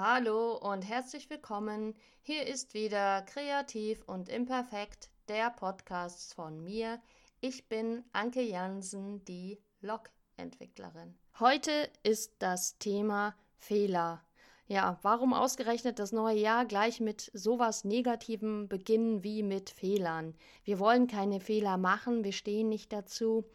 [0.00, 1.92] Hallo und herzlich willkommen.
[2.22, 7.00] Hier ist wieder Kreativ und Imperfekt, der Podcast von mir.
[7.40, 11.18] Ich bin Anke Jansen, die Log-Entwicklerin.
[11.40, 14.22] Heute ist das Thema Fehler.
[14.68, 20.36] Ja, warum ausgerechnet das neue Jahr gleich mit sowas Negativem beginnen wie mit Fehlern?
[20.62, 23.46] Wir wollen keine Fehler machen, wir stehen nicht dazu.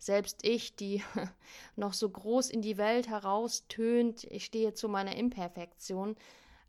[0.00, 1.04] Selbst ich, die
[1.76, 6.16] noch so groß in die Welt heraustönt, ich stehe zu meiner Imperfektion,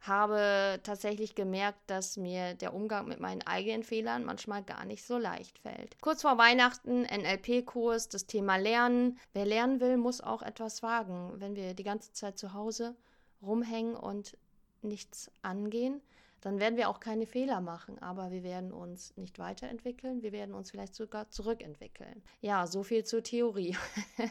[0.02, 5.18] habe tatsächlich gemerkt, dass mir der Umgang mit meinen eigenen Fehlern manchmal gar nicht so
[5.18, 6.00] leicht fällt.
[6.02, 9.18] Kurz vor Weihnachten NLP-Kurs, das Thema Lernen.
[9.34, 11.34] Wer lernen will, muss auch etwas wagen.
[11.38, 12.96] Wenn wir die ganze Zeit zu Hause
[13.42, 14.38] rumhängen und
[14.82, 16.02] nichts angehen,
[16.42, 20.56] dann werden wir auch keine Fehler machen, aber wir werden uns nicht weiterentwickeln, wir werden
[20.56, 22.24] uns vielleicht sogar zurückentwickeln.
[22.42, 23.78] Ja, so viel zur Theorie.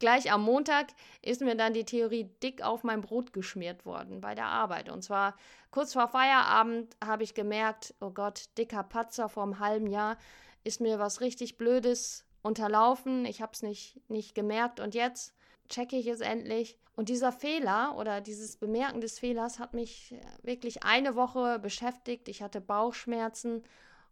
[0.00, 0.88] Gleich am Montag
[1.20, 4.88] ist mir dann die Theorie dick auf mein Brot geschmiert worden bei der Arbeit.
[4.88, 5.36] Und zwar
[5.70, 10.16] kurz vor Feierabend habe ich gemerkt, oh Gott, dicker Patzer vom halben Jahr,
[10.64, 13.26] ist mir was richtig Blödes unterlaufen.
[13.26, 15.34] Ich habe es nicht, nicht gemerkt und jetzt
[15.72, 16.78] checke ich es endlich.
[16.94, 22.28] Und dieser Fehler oder dieses Bemerken des Fehlers hat mich wirklich eine Woche beschäftigt.
[22.28, 23.64] Ich hatte Bauchschmerzen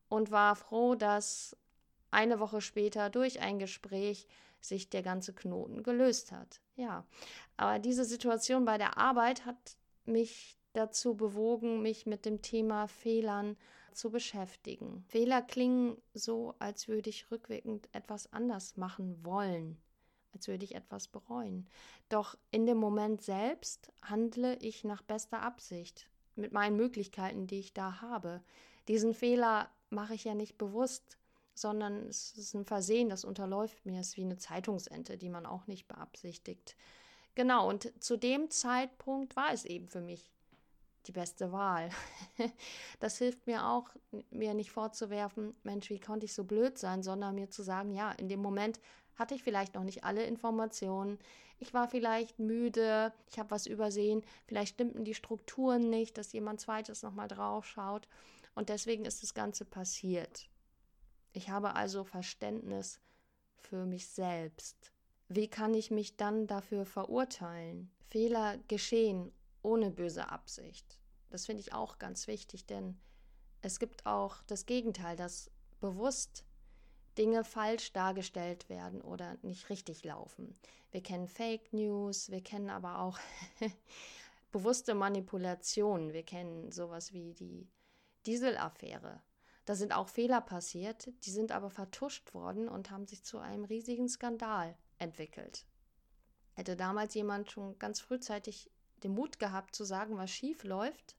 [0.08, 1.56] und war froh, dass
[2.10, 4.26] eine Woche später durch ein Gespräch
[4.60, 6.60] sich der ganze Knoten gelöst hat.
[6.74, 7.06] Ja,
[7.56, 13.56] aber diese Situation bei der Arbeit hat mich dazu bewogen, mich mit dem Thema Fehlern
[13.92, 15.04] zu beschäftigen.
[15.08, 19.80] Fehler klingen so, als würde ich rückwirkend etwas anders machen wollen
[20.34, 21.68] als würde ich etwas bereuen.
[22.08, 27.74] Doch in dem Moment selbst handle ich nach bester Absicht, mit meinen Möglichkeiten, die ich
[27.74, 28.42] da habe.
[28.88, 31.18] Diesen Fehler mache ich ja nicht bewusst,
[31.54, 34.00] sondern es ist ein Versehen, das unterläuft mir.
[34.00, 36.76] Es ist wie eine Zeitungsente, die man auch nicht beabsichtigt.
[37.34, 40.30] Genau, und zu dem Zeitpunkt war es eben für mich
[41.06, 41.90] die beste Wahl.
[43.00, 43.88] das hilft mir auch,
[44.30, 48.12] mir nicht vorzuwerfen, Mensch, wie konnte ich so blöd sein, sondern mir zu sagen, ja,
[48.12, 48.80] in dem Moment
[49.16, 51.18] hatte ich vielleicht noch nicht alle Informationen.
[51.58, 56.60] Ich war vielleicht müde, ich habe was übersehen, vielleicht stimmten die Strukturen nicht, dass jemand
[56.60, 58.08] zweites nochmal drauf schaut.
[58.54, 60.48] Und deswegen ist das Ganze passiert.
[61.32, 63.00] Ich habe also Verständnis
[63.56, 64.92] für mich selbst.
[65.28, 67.90] Wie kann ich mich dann dafür verurteilen?
[68.08, 69.32] Fehler geschehen
[69.62, 70.98] ohne böse Absicht.
[71.30, 72.98] Das finde ich auch ganz wichtig, denn
[73.62, 75.50] es gibt auch das Gegenteil, dass
[75.80, 76.44] bewusst
[77.18, 80.58] Dinge falsch dargestellt werden oder nicht richtig laufen.
[80.90, 83.18] Wir kennen Fake News, wir kennen aber auch
[84.52, 86.12] bewusste Manipulationen.
[86.12, 87.68] Wir kennen sowas wie die
[88.26, 89.22] Dieselaffäre.
[89.64, 93.64] Da sind auch Fehler passiert, die sind aber vertuscht worden und haben sich zu einem
[93.64, 95.64] riesigen Skandal entwickelt.
[96.54, 98.70] Hätte damals jemand schon ganz frühzeitig
[99.02, 101.16] den Mut gehabt zu sagen, was schief läuft,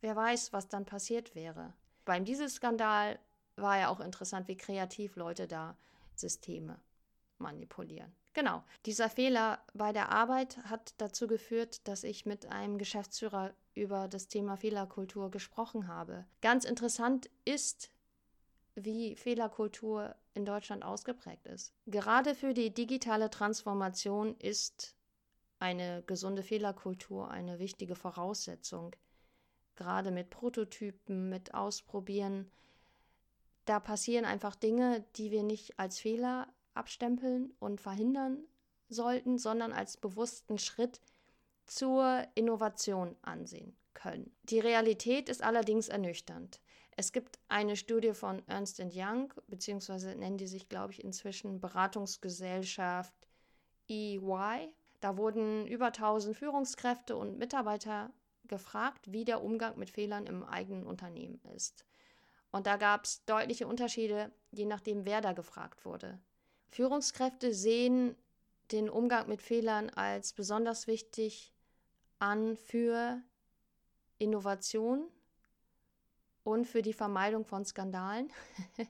[0.00, 1.74] wer weiß, was dann passiert wäre.
[2.04, 3.18] Beim Dieselskandal
[3.56, 5.76] war ja auch interessant, wie kreativ Leute da
[6.14, 6.80] Systeme
[7.38, 8.12] manipulieren.
[8.32, 14.08] Genau, dieser Fehler bei der Arbeit hat dazu geführt, dass ich mit einem Geschäftsführer über
[14.08, 16.24] das Thema Fehlerkultur gesprochen habe.
[16.40, 17.90] Ganz interessant ist,
[18.74, 21.72] wie Fehlerkultur in Deutschland ausgeprägt ist.
[21.86, 24.96] Gerade für die digitale Transformation ist
[25.60, 28.96] eine gesunde Fehlerkultur eine wichtige Voraussetzung.
[29.76, 32.50] Gerade mit Prototypen, mit Ausprobieren,
[33.64, 38.44] da passieren einfach Dinge, die wir nicht als Fehler abstempeln und verhindern
[38.88, 41.00] sollten, sondern als bewussten Schritt
[41.64, 44.34] zur Innovation ansehen können.
[44.44, 46.60] Die Realität ist allerdings ernüchternd.
[46.96, 53.14] Es gibt eine Studie von Ernst Young, beziehungsweise nennen die sich, glaube ich, inzwischen Beratungsgesellschaft
[53.88, 54.68] EY.
[55.00, 58.12] Da wurden über 1000 Führungskräfte und Mitarbeiter
[58.46, 61.84] gefragt, wie der Umgang mit Fehlern im eigenen Unternehmen ist.
[62.54, 66.20] Und da gab es deutliche Unterschiede, je nachdem, wer da gefragt wurde.
[66.68, 68.14] Führungskräfte sehen
[68.70, 71.52] den Umgang mit Fehlern als besonders wichtig
[72.20, 73.20] an für
[74.18, 75.08] Innovation
[76.44, 78.30] und für die Vermeidung von Skandalen.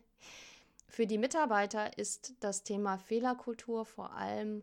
[0.87, 4.62] für die Mitarbeiter ist das Thema Fehlerkultur vor allem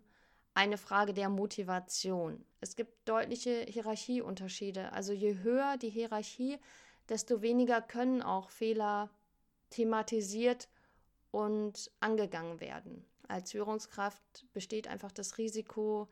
[0.54, 2.46] eine Frage der Motivation.
[2.60, 4.94] Es gibt deutliche Hierarchieunterschiede.
[4.94, 6.60] Also je höher die Hierarchie,
[7.12, 9.10] desto weniger können auch Fehler
[9.70, 10.70] thematisiert
[11.30, 13.06] und angegangen werden.
[13.28, 16.08] Als Führungskraft besteht einfach das Risiko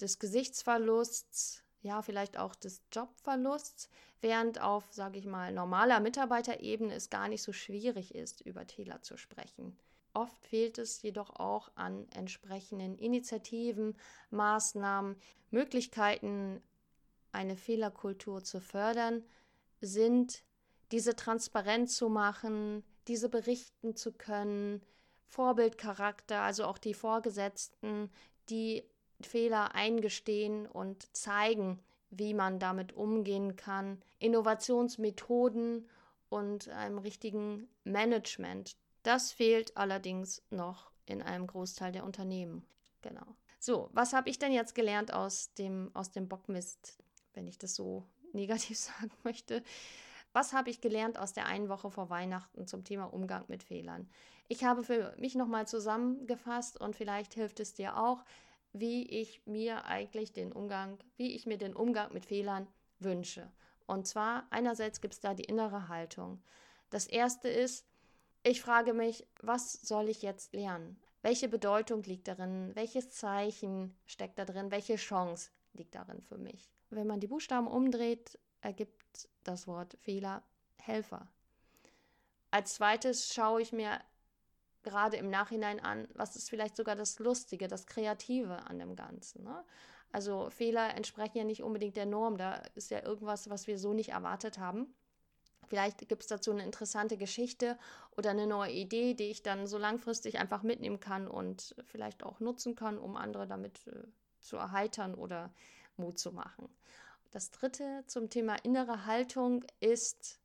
[0.00, 3.90] des Gesichtsverlusts, ja, vielleicht auch des Jobverlusts,
[4.22, 9.02] während auf, sage ich mal, normaler Mitarbeiterebene es gar nicht so schwierig ist, über Fehler
[9.02, 9.78] zu sprechen.
[10.14, 13.94] Oft fehlt es jedoch auch an entsprechenden Initiativen,
[14.30, 15.16] Maßnahmen,
[15.50, 16.62] Möglichkeiten,
[17.30, 19.22] eine Fehlerkultur zu fördern,
[19.80, 20.44] sind,
[20.92, 24.82] diese transparent zu machen, diese berichten zu können,
[25.26, 28.10] Vorbildcharakter, also auch die Vorgesetzten,
[28.48, 28.84] die
[29.20, 31.80] Fehler eingestehen und zeigen,
[32.10, 35.88] wie man damit umgehen kann, Innovationsmethoden
[36.28, 38.76] und einem richtigen Management.
[39.02, 42.66] Das fehlt allerdings noch in einem Großteil der Unternehmen.
[43.02, 43.36] Genau.
[43.58, 46.98] So, was habe ich denn jetzt gelernt aus dem, aus dem Bockmist,
[47.34, 48.04] wenn ich das so
[48.34, 49.62] negativ sagen möchte?
[50.32, 54.08] Was habe ich gelernt aus der einen Woche vor Weihnachten zum Thema Umgang mit Fehlern?
[54.48, 58.24] Ich habe für mich nochmal zusammengefasst und vielleicht hilft es dir auch,
[58.72, 62.68] wie ich mir eigentlich den Umgang, wie ich mir den Umgang mit Fehlern
[63.00, 63.50] wünsche.
[63.86, 66.40] Und zwar einerseits gibt es da die innere Haltung.
[66.90, 67.86] Das erste ist,
[68.42, 71.00] ich frage mich, was soll ich jetzt lernen?
[71.22, 72.70] Welche Bedeutung liegt darin?
[72.74, 74.70] Welches Zeichen steckt da drin?
[74.70, 76.72] Welche Chance liegt darin für mich?
[76.90, 80.42] Wenn man die Buchstaben umdreht, ergibt das Wort Fehler
[80.76, 81.28] Helfer.
[82.50, 84.00] Als zweites schaue ich mir
[84.82, 89.44] gerade im Nachhinein an, was ist vielleicht sogar das Lustige, das Kreative an dem Ganzen.
[89.44, 89.64] Ne?
[90.10, 93.92] Also Fehler entsprechen ja nicht unbedingt der Norm, da ist ja irgendwas, was wir so
[93.92, 94.92] nicht erwartet haben.
[95.68, 97.78] Vielleicht gibt es dazu eine interessante Geschichte
[98.16, 102.40] oder eine neue Idee, die ich dann so langfristig einfach mitnehmen kann und vielleicht auch
[102.40, 104.02] nutzen kann, um andere damit äh,
[104.40, 105.52] zu erheitern oder
[106.00, 106.68] Mut zu machen.
[107.30, 110.40] Das dritte zum Thema innere Haltung ist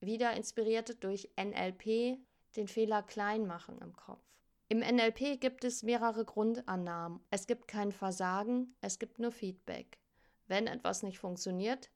[0.00, 2.18] wieder inspiriert durch NLP,
[2.56, 4.22] den Fehler klein machen im Kopf.
[4.68, 7.20] Im NLP gibt es mehrere Grundannahmen.
[7.30, 9.98] Es gibt kein Versagen, es gibt nur Feedback.
[10.46, 11.90] Wenn etwas nicht funktioniert,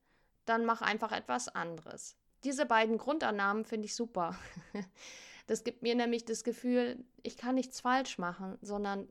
[0.44, 2.16] dann mach einfach etwas anderes.
[2.44, 4.36] Diese beiden Grundannahmen finde ich super.
[5.48, 9.08] Das gibt mir nämlich das Gefühl, ich kann nichts falsch machen, sondern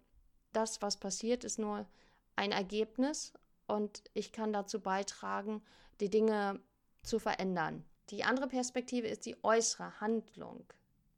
[0.53, 1.87] das, was passiert, ist nur
[2.35, 3.33] ein Ergebnis
[3.67, 5.61] und ich kann dazu beitragen,
[5.99, 6.59] die Dinge
[7.03, 7.85] zu verändern.
[8.09, 10.65] Die andere Perspektive ist die äußere Handlung.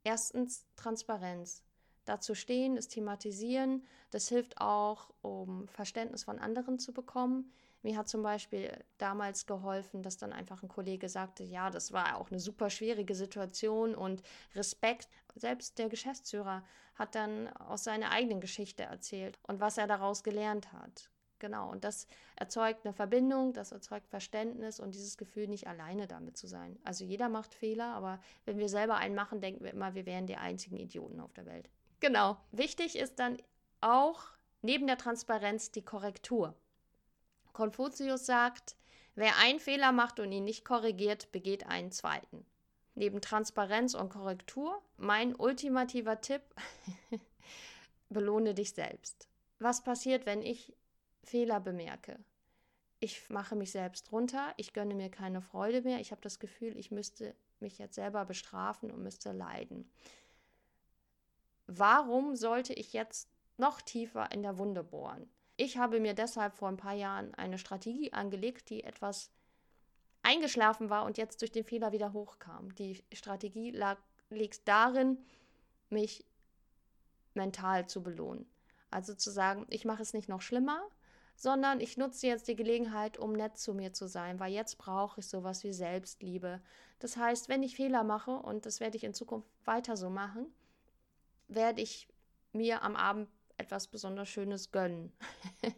[0.02, 1.62] Erstens Transparenz.
[2.04, 3.84] Dazu stehen, es thematisieren.
[4.10, 7.52] Das hilft auch, um Verständnis von anderen zu bekommen.
[7.82, 12.16] Mir hat zum Beispiel damals geholfen, dass dann einfach ein Kollege sagte, ja, das war
[12.16, 14.22] auch eine super schwierige Situation und
[14.54, 15.08] Respekt.
[15.34, 16.62] Selbst der Geschäftsführer
[16.94, 21.10] hat dann aus seiner eigenen Geschichte erzählt und was er daraus gelernt hat.
[21.40, 22.06] Genau, und das
[22.36, 26.78] erzeugt eine Verbindung, das erzeugt Verständnis und dieses Gefühl, nicht alleine damit zu sein.
[26.84, 30.26] Also jeder macht Fehler, aber wenn wir selber einen machen, denken wir immer, wir wären
[30.26, 31.68] die einzigen Idioten auf der Welt.
[31.98, 32.36] Genau.
[32.52, 33.38] Wichtig ist dann
[33.80, 34.22] auch
[34.60, 36.54] neben der Transparenz die Korrektur.
[37.54, 38.76] Konfuzius sagt,
[39.14, 42.44] wer einen Fehler macht und ihn nicht korrigiert, begeht einen zweiten.
[42.94, 46.42] Neben Transparenz und Korrektur, mein ultimativer Tipp,
[48.10, 49.28] belohne dich selbst.
[49.58, 50.74] Was passiert, wenn ich
[51.22, 52.18] Fehler bemerke.
[52.98, 56.76] Ich mache mich selbst runter, ich gönne mir keine Freude mehr, ich habe das Gefühl,
[56.76, 59.90] ich müsste mich jetzt selber bestrafen und müsste leiden.
[61.66, 65.30] Warum sollte ich jetzt noch tiefer in der Wunde bohren?
[65.56, 69.30] Ich habe mir deshalb vor ein paar Jahren eine Strategie angelegt, die etwas
[70.22, 72.74] eingeschlafen war und jetzt durch den Fehler wieder hochkam.
[72.74, 73.98] Die Strategie lag,
[74.30, 75.18] liegt darin,
[75.88, 76.24] mich
[77.34, 78.50] mental zu belohnen.
[78.90, 80.82] Also zu sagen, ich mache es nicht noch schlimmer,
[81.40, 85.20] sondern ich nutze jetzt die Gelegenheit, um nett zu mir zu sein, weil jetzt brauche
[85.20, 86.60] ich sowas wie Selbstliebe.
[86.98, 90.52] Das heißt, wenn ich Fehler mache, und das werde ich in Zukunft weiter so machen,
[91.48, 92.08] werde ich
[92.52, 95.14] mir am Abend etwas besonders Schönes gönnen.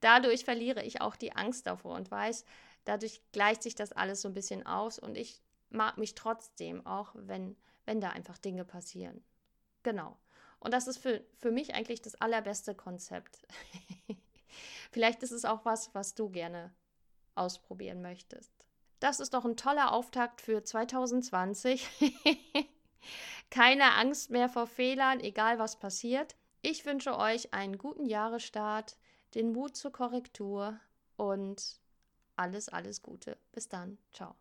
[0.00, 2.44] dadurch verliere ich auch die Angst davor und weiß,
[2.84, 7.12] dadurch gleicht sich das alles so ein bisschen aus und ich mag mich trotzdem, auch
[7.14, 9.24] wenn, wenn da einfach Dinge passieren.
[9.84, 10.18] Genau.
[10.60, 13.38] Und das ist für, für mich eigentlich das allerbeste Konzept.
[14.90, 16.72] Vielleicht ist es auch was, was du gerne
[17.34, 18.52] ausprobieren möchtest.
[19.00, 21.88] Das ist doch ein toller Auftakt für 2020.
[23.50, 26.36] Keine Angst mehr vor Fehlern, egal was passiert.
[26.62, 28.98] Ich wünsche euch einen guten Jahresstart,
[29.34, 30.78] den Mut zur Korrektur
[31.16, 31.80] und
[32.36, 33.38] alles, alles Gute.
[33.52, 33.98] Bis dann.
[34.12, 34.34] Ciao.